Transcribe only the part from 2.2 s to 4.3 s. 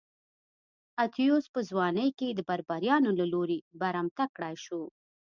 د بربریانو له لوري برمته